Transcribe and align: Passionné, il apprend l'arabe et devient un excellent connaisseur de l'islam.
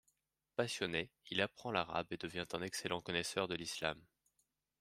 Passionné, 0.55 1.11
il 1.29 1.41
apprend 1.41 1.71
l'arabe 1.71 2.07
et 2.09 2.17
devient 2.17 2.47
un 2.53 2.63
excellent 2.63 3.01
connaisseur 3.01 3.47
de 3.47 3.53
l'islam. 3.53 4.01